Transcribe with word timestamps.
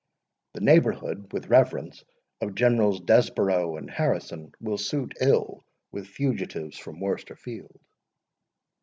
The 0.53 0.61
neighbourhood, 0.61 1.31
with 1.31 1.49
reverence, 1.51 2.03
of 2.41 2.55
Generals 2.55 3.01
Desborough 3.01 3.77
and 3.77 3.87
Harrison, 3.87 4.51
will 4.59 4.79
suit 4.79 5.13
ill 5.21 5.63
with 5.91 6.07
fugitives 6.07 6.79
from 6.79 6.99
Worcester 6.99 7.35
field." 7.35 7.79